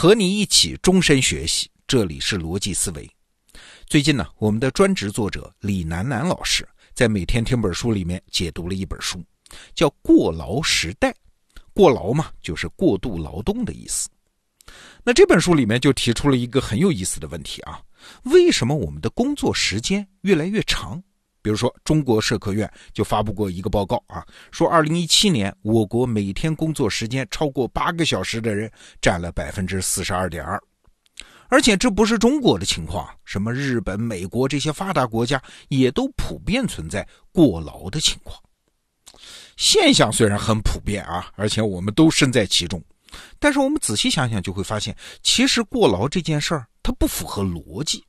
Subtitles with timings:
[0.00, 3.06] 和你一起终身学习，这里是逻辑思维。
[3.86, 9.22] 最近呢，我们的专职作者李楠楠老师在每天听本书里面解读了一本书，
[9.74, 11.10] 叫《过劳时代》。
[11.74, 14.08] 过劳嘛，就是过度劳动的意思。
[15.04, 17.82] 那这本书里面就提出了一个很有意思的问题啊：
[18.22, 21.02] 为什么我们的工作时间越来越长？
[21.42, 30.60] 比如说，中国社科院就发布过一个报告啊，说二零一七年我国每天工作时间超过八个小时的人占了百分之四十二点二，
[31.48, 38.38] 而且这不是中国的情况，什么日本、美国这些发达国家也都普遍存在过劳的情况。
[39.56, 42.82] 现象虽然很普遍啊，而且我们都身在其中，
[43.38, 48.04] 但是我们仔细想想就会发现，其实过劳这件事儿它不符合逻辑。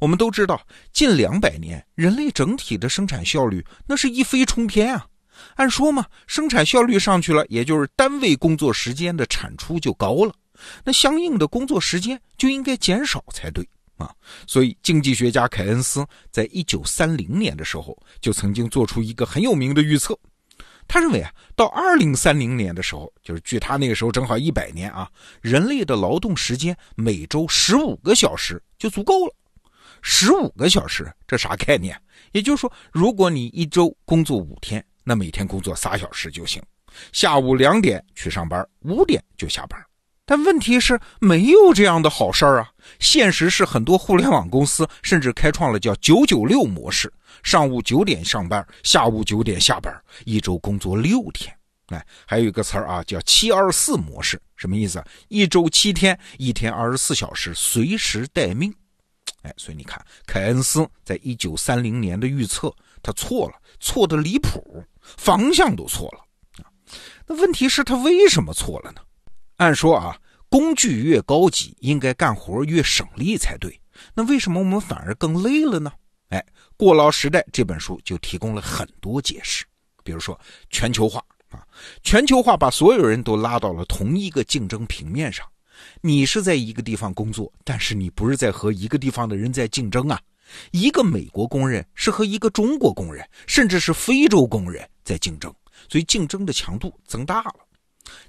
[0.00, 0.60] 我们都知道，
[0.92, 5.06] 近两百年，人类整体的生产效率那是一飞冲天啊。
[5.56, 10.32] 按说嘛，生产效率上去了，也就是单位工作时间的产出就高了，
[10.84, 14.14] 那相应的工作时间就应该减少才对啊。
[14.46, 20.16] 所以，经济学家凯恩斯在一九三零年的时候就曾经做出一个很有名的预测，
[20.86, 29.34] 他认为啊，到二零三零年的时候，就是距他那个时候正好一百年啊，人类的劳动时间每周十五个小时就足够了。
[30.06, 31.98] 十五个小时，这啥概念？
[32.32, 36.62] 也就是说，如果你一周工作五天，那每天工作仨小时就行。
[37.10, 39.82] 下午两点去上班，五点就下班。
[40.26, 42.70] 但问题是，没有这样的好事儿啊！
[43.00, 47.10] 现实是，很多互联网公司甚至开创了叫“九九六”模式，
[47.42, 49.90] 上午九点上班，下午九点下班，
[50.26, 51.50] 一周工作六天。
[51.86, 55.02] 哎，还有一个词儿啊，叫“七二四”模式，什么意思？
[55.28, 58.74] 一周七天，一天二十四小时，随时待命。
[59.44, 66.72] 哎，所以你看，凯恩斯在一九三零年的预测，他错了，错的离谱，方向都错了啊。
[67.26, 69.02] 那问题是，他为什么错了呢？
[69.56, 73.78] 按说啊，工具越高级，应该干活越省力才对。
[74.14, 75.92] 那为什么我们反而更累了呢？
[76.30, 76.44] 哎，
[76.76, 79.66] 《过劳时代》这本书就提供了很多解释，
[80.02, 80.40] 比如说
[80.70, 81.62] 全球化啊，
[82.02, 85.46] 全球化把所有人都拉到了同一个竞争平面上。
[86.00, 90.20] 你是在一个地方工作，但是你不是在和一个地方的人在竞争啊。
[90.72, 95.52] 一个美国工人是和一个中国工人，甚至是非洲工人在竞争，
[95.88, 97.54] 所以竞争的强度增大了。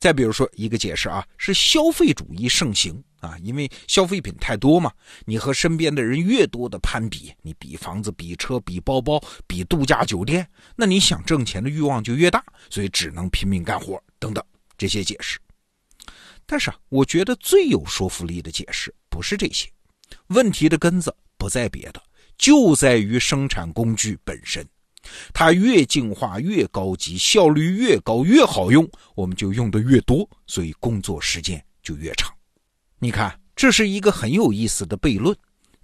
[0.00, 4.92] 再比如说一个解释啊，是消费主义盛行啊，因为消费品太多嘛，
[5.24, 14.44] 你和身边的人越多的攀比，你比房子、比车、比包包、比度假酒店，那你想挣钱的欲望就越大，所以只能拼命干活等等
[14.76, 15.38] 这些解释。
[16.50, 19.68] 但是啊，我觉得最有说服力的解释不是这些，
[20.26, 22.02] 问题的根子不在别的，
[22.36, 24.66] 就在于生产工具本身。
[25.32, 32.34] 它越进化越高级，效率越高越好用，我们就用的越多，所以工作时间就越长。
[32.98, 35.34] 你看，这是一个很有意思的悖论。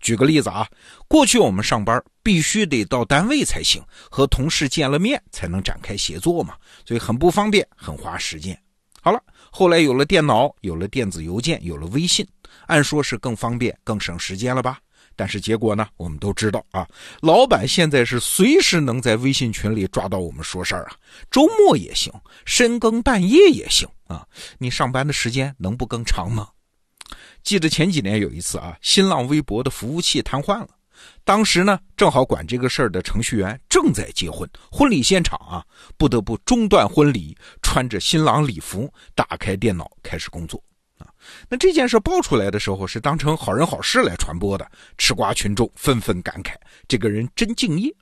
[0.00, 0.68] 举个例子啊，
[1.06, 8.60] 过去我们上班必须得到单位才行，和同事见了面才能展开协作嘛，所以很不方便，很花时间。
[9.06, 9.22] 好了。
[9.52, 12.26] 后来有了电脑，有了电子邮件，有了微信，
[12.66, 14.80] 按说是更方便、更省时间了吧？
[15.14, 15.86] 但是结果呢？
[15.96, 16.84] 我们都知道啊，
[17.20, 20.96] 老板现在是随时能在微信群里抓到我们说事儿啊，
[21.30, 22.12] 周末也行，
[22.46, 24.26] 深更半夜也行啊。
[24.58, 26.48] 你上班的时间能不更长吗？
[27.44, 30.68] 记得前几年有一次啊，新浪微博的服务器瘫痪了。
[31.24, 35.64] 当时呢，正好管这个事儿的程序员正在结婚，婚礼现场啊，
[35.96, 40.62] 不得不中断婚礼，穿着新郎礼服，打开电脑开始工作
[40.98, 41.08] 啊。
[41.48, 46.54] 那这件事爆出来的时候，是当成好人好事来传播的，吃瓜群众纷纷感慨：
[46.86, 47.92] 这个人真敬业。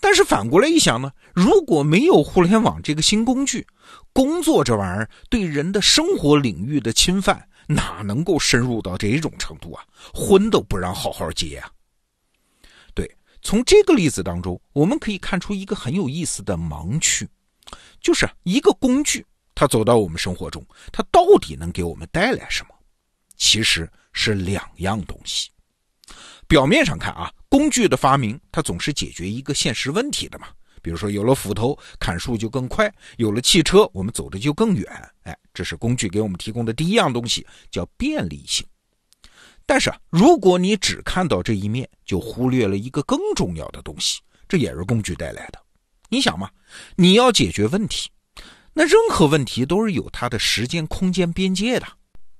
[0.00, 3.66] 但是反过来一想呢，如果没有互联网这个新工具，
[4.12, 9.84] 工作这玩意儿对人的生活领域的侵犯，哪能够深入到这种程度啊？
[10.14, 11.68] 婚都不让好好结啊！
[13.48, 17.26] 从这个例子当中，我们可以看出一个很有意思的盲区，
[17.98, 20.62] 就是一个工具，它走到我们生活中，
[20.92, 22.74] 它到底能给我们带来什么？
[23.38, 25.48] 其实是两样东西。
[26.46, 30.48] 表面上看啊，工具的发明，它总是解决一个现实问题的嘛。
[30.82, 32.86] 比如说，有了斧头，砍树就更快；
[33.16, 35.10] 有了汽车，我们走的就更远。
[35.22, 38.66] 哎，这是工具给我们提供的第一样东西，叫便利性。
[39.68, 44.18] 但是，如果你只看到这一面，就忽略了一个更重要的东西，
[44.48, 45.60] 这也是工具带来的。
[46.08, 46.48] 你想嘛，
[46.96, 48.08] 你要解决问题，
[48.72, 51.86] 那任何问题都是有它的时间空间边界的。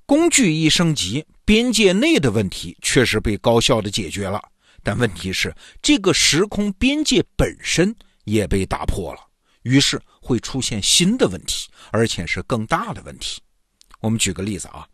[0.06, 4.42] 工具一升级，边界内的问题确实被高效的解决了，
[4.82, 7.94] 但问题是这个时空边界本身
[8.24, 9.20] 也被打破了，
[9.64, 13.42] 于是会出现新的问题，而且是更大的问题。
[14.00, 14.88] 我们举个例子啊。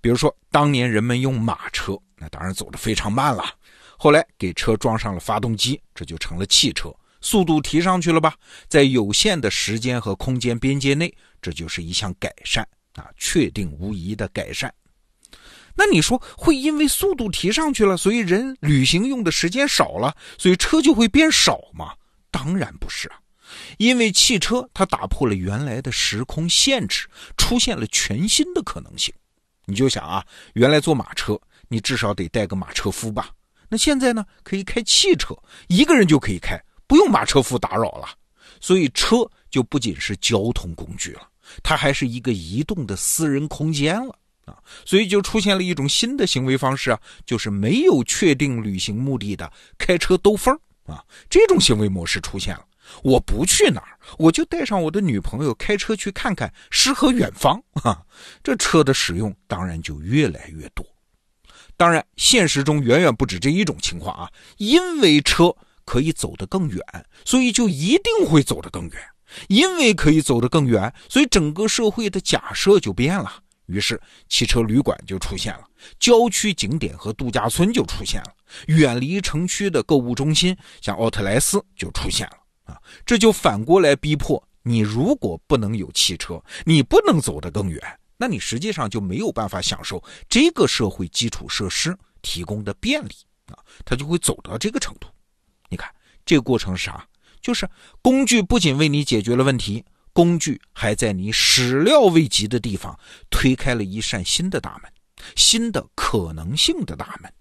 [0.00, 3.44] 比如说，当年人们用马车，那当然走得非常慢了。
[3.96, 8.34] 后来给车装上了发动机，这就成了汽车，速度提上去了吧？
[8.68, 11.12] 在有限的时间和空间边界内，
[11.42, 14.72] 这就是一项改善啊，确定无疑的改善。
[15.74, 21.92] 那你说会因为速度提上去了，所以人旅行用的时间少了，所以车就会变少吗？
[22.30, 23.18] 当然不是啊，
[23.78, 29.12] 因为汽车它打破了原来的时空限制，出现了全新的可能性。
[29.68, 30.24] 你就想啊，
[30.54, 31.38] 原来坐马车，
[31.68, 33.30] 你至少得带个马车夫吧？
[33.68, 35.36] 那现在呢，可以开汽车，
[35.66, 38.08] 一个人就可以开，不用马车夫打扰了。
[38.60, 41.28] 所以车就不仅是交通工具了，
[41.62, 44.18] 它还是一个移动的私人空间了。
[44.46, 44.56] 啊，
[44.86, 52.64] 所以就出现了一种新的行为方式啊，就是没有确定旅行目的的开车兜风啊，这种行为模式出现了。
[53.02, 58.02] 我不去哪儿，我就带上我的女朋友开车去看看诗和远方啊。
[58.42, 60.84] 这车的使用当然就越来越多。
[61.76, 65.54] 当然，现实中远远不止这一种情况啊，因为车
[65.84, 66.80] 可以走得更远，
[67.24, 69.00] 所以就一定会走得更远。
[69.48, 73.30] 因为可以走得更远，所以整个社会的假设就变了。
[73.66, 75.64] 于是，汽车旅馆就出现了，
[76.00, 78.34] 郊区景点和度假村就出现了，
[78.68, 82.38] 远离城区的购物中心，像奥特莱斯就出现了
[82.68, 82.80] 啊！
[83.04, 87.80] 这就反过来逼迫你：如果不能有汽车，你不能走得更远，
[88.16, 93.14] 那你实际上就没有办法享受这个社会基础设施提供的便利
[93.46, 93.58] 啊！
[93.84, 95.08] 他就会走到这个程度。
[95.68, 95.92] 你看，
[96.24, 97.04] 这个过程是啥？
[97.40, 97.68] 就是
[98.02, 99.84] 工具不仅为你解决了问题。
[100.12, 102.98] 工具还在你始料未及的地方
[103.30, 104.92] 推开了一扇新的大门，
[105.36, 107.32] 新的可能性的大门。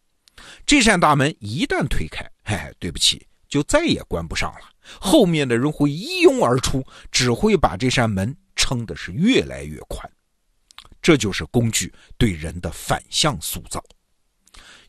[0.63, 4.69] 这扇大门一旦推开，嘿哎，对不起，就再也关不上了。
[4.99, 10.09] 后面的人会一拥而出，只会把这扇门撑的是越来越宽。
[11.01, 13.83] 这就是工具对人的反向塑造。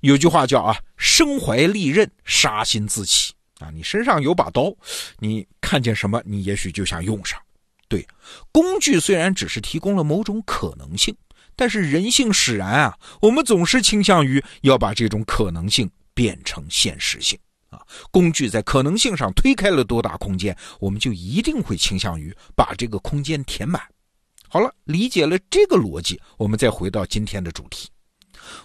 [0.01, 3.71] 有句话叫啊，身怀利刃，杀心自起啊。
[3.71, 4.73] 你身上有把刀，
[5.19, 7.41] 你看见什么，你也许就想用上。
[7.89, 8.07] 对，
[8.53, 11.17] 工具虽然只是提供了某种可能性，
[11.57, 17.39] 但是人性使然啊，我们总是倾向于要把这种可能性变成现实性
[17.69, 17.81] 啊。
[18.11, 23.83] 工具在可能性上推开了多大空间，我们就一定会倾向于把这个空间填满。
[24.49, 27.89] 好了，理解了这个逻辑，我们再回到今天的主题：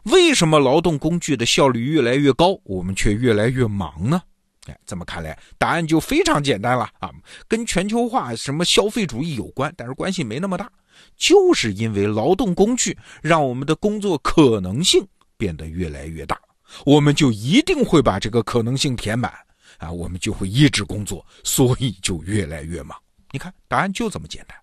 [0.03, 4.21] 为什么劳动工具的效率越来越高，我们却越来越忙呢？
[4.67, 7.11] 哎，这么看来，答案就非常简单了啊，
[7.49, 10.71] 跟全球化、什么消费主义有关，但是关系没那么大，
[11.17, 16.39] 就是因为劳动工具让我们的工作可能性变得越来越大，
[16.85, 19.33] 我们就一定会把这个可能性填满
[19.77, 22.97] 啊，我们就会一直工作，所以就越来越忙。
[23.31, 24.57] 你看，答案就这么简单。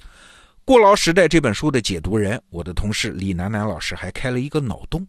[0.64, 5.06] 《过劳时代》这本书的解读人，我的同事李楠楠老师还开了一个脑洞，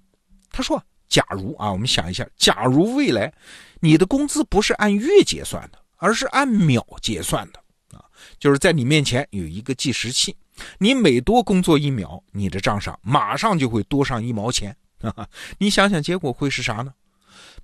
[0.52, 0.82] 他说。
[1.10, 3.34] 假如啊，我们想一下，假如未来
[3.80, 7.60] 你的工资不是按月结算的，而是按秒结算的
[7.98, 8.06] 啊，
[8.38, 10.36] 就是在你面前有一个计时器，
[10.78, 14.78] 你每多工作一秒，你的账上马上就会多上一毛钱。
[15.58, 16.94] 你想想，结果会是啥呢？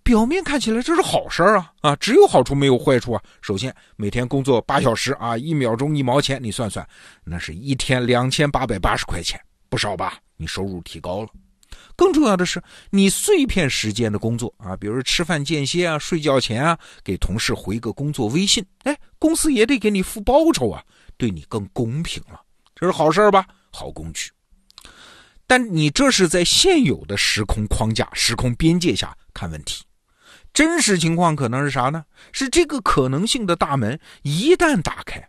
[0.03, 3.21] 表面看起来这是好事啊啊，只有好处没有坏处啊。
[3.41, 6.87] 首先，每天工作八小时啊，一秒钟一毛钱，你算算，
[7.23, 10.19] 那是一天两千八百八十块钱，不少吧？
[10.37, 11.29] 你收入提高了。
[11.95, 20.83] 更重要的是，你碎片时间的工作啊，比如吃饭间歇啊、睡觉前啊，给同事回个工作微信，哎，公司也得给你付报酬啊，
[21.17, 22.39] 对你更公平了，
[22.75, 23.45] 这是好事吧？
[23.71, 24.29] 好工具。
[25.47, 29.83] 但你这是在现有的时空框架、时空边界下看问题，
[30.53, 32.03] 真实情况可能是啥呢？
[32.31, 35.27] 是这个可能性的大门一旦打开，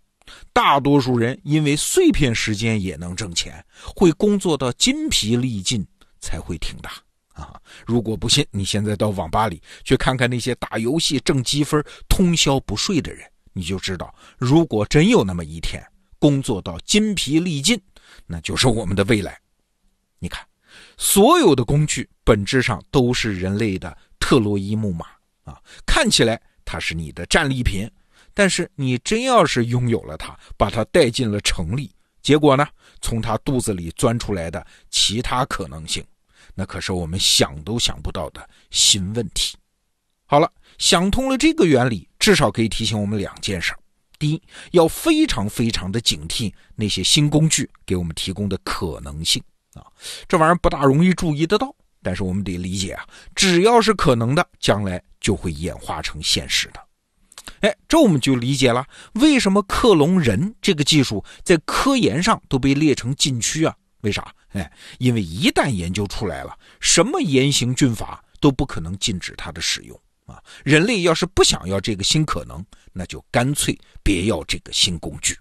[0.52, 5.86] 大多数人因为碎片时间也能挣钱，会工作到筋疲力尽。
[6.18, 6.90] 才会挺大
[7.34, 7.54] 啊！
[7.86, 15.80] 如果不信，你现在到网吧里去看看那些打游戏挣积分、通宵不睡的人，你就知道，如果真有那么一天，
[16.18, 17.80] 工作到筋疲力尽，
[18.26, 19.38] 那就是我们的未来。
[20.26, 20.44] 你看，
[20.96, 25.06] 所有的工具本质上都是人类的特洛伊木马
[25.44, 25.62] 啊！
[25.86, 27.88] 看起来它是你的战利品，
[28.34, 31.92] 但是你真要是拥有了它，把它带进了城里，
[32.22, 32.66] 结果呢？
[33.00, 36.04] 从它肚子里钻出来的其他可能性。
[36.56, 39.56] 那可是我们想都想不到的新问题。
[40.24, 43.72] 好了，想通了这个原理，至少可以提醒我们两件事：
[44.18, 44.42] 第一，
[44.72, 49.40] 要非常非常的警惕那些新工具给我们提供的可能性
[49.76, 49.86] 啊，
[50.26, 56.80] 这玩意儿不大容易注意得到，但是我们得理解啊，只要是可能的，将来就会演化成现实的。
[57.60, 63.74] 哎，这我们就理解了为什么克隆人这个技术在科研上都被列成禁区啊。
[64.00, 64.32] 为啥？
[64.50, 70.42] 哎，因为一旦研究出来了，什么严刑峻法都不可能禁止它的使用啊！
[70.64, 75.36] 人类要是不想要这个新可能，那就干脆别要这个新工具。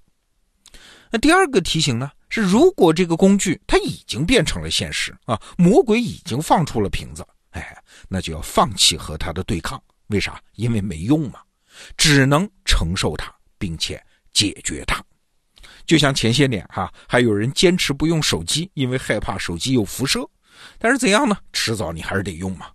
[1.11, 9.81] 那第二个提醒呢，是如果这个工具它已经变成了现实啊，魔鬼已经放出了瓶子，哎，那就要放弃和它的对抗。
[10.07, 10.37] 为啥？
[10.55, 11.39] 因为没用嘛，
[11.95, 15.01] 只能承受它，并且解决它。
[15.85, 20.27] 就像前些年哈，还有人坚持不用手机，因为害怕手机有辐射。
[20.77, 21.37] 但是怎样呢？
[21.53, 22.67] 迟早你还是得用嘛。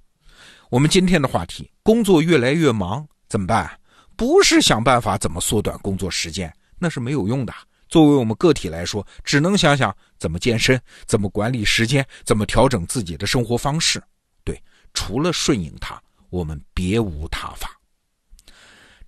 [0.70, 3.70] 我们今天的话题，工作越来越忙怎么办？
[4.16, 7.52] 不是想办法怎么缩短工作时间，那是没有用的。
[7.90, 14.02] 作为我们个体来说，只能想想怎么健身，怎么管理时间，怎么调整自己的生活方式。
[14.44, 14.62] 对，
[14.94, 17.76] 除了顺应它，我们别无他法。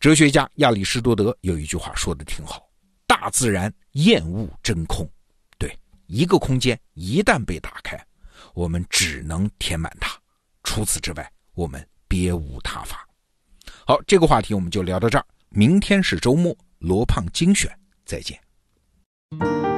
[0.00, 2.68] 哲学家亚里士多德有一句话说的挺好。
[3.06, 5.08] 大自然厌恶真空，
[5.58, 7.96] 对一个空间一旦被打开，
[8.52, 10.18] 我们只能填满它，
[10.64, 13.06] 除此之外，我们别无他法。
[13.86, 17.70] 好，这个话题我们就聊到这儿，明天是周末，罗胖精选，
[18.04, 18.41] 再见。
[19.38, 19.71] thank you